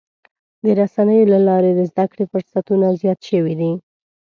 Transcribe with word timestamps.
د 0.63 0.65
رسنیو 0.79 1.29
له 1.33 1.39
لارې 1.47 1.71
د 1.75 1.81
زدهکړې 1.91 2.25
فرصتونه 2.31 2.87
زیات 3.01 3.19
شوي 3.29 3.53
دي. 3.61 3.71